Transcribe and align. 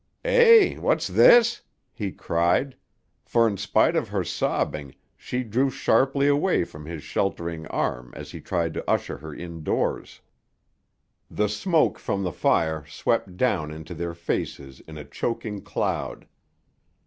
"Eh? 0.25 0.79
What's 0.79 1.05
this?" 1.07 1.61
he 1.93 2.11
cried, 2.11 2.75
for 3.23 3.47
in 3.47 3.55
spite 3.55 3.95
of 3.95 4.07
her 4.07 4.23
sobbing 4.23 4.95
she 5.15 5.43
drew 5.43 5.69
sharply 5.69 6.27
away 6.27 6.63
from 6.63 6.85
his 6.87 7.03
sheltering 7.03 7.67
arm 7.67 8.11
as 8.15 8.31
he 8.31 8.41
tried 8.41 8.73
to 8.73 8.89
usher 8.89 9.19
her 9.19 9.31
indoors. 9.31 10.21
The 11.29 11.47
smoke 11.47 11.99
from 11.99 12.23
the 12.23 12.33
fire 12.33 12.83
swept 12.87 13.37
down 13.37 13.69
into 13.69 13.93
their 13.93 14.15
faces 14.15 14.79
in 14.87 14.97
a 14.97 15.05
choking 15.05 15.61
cloud. 15.61 16.25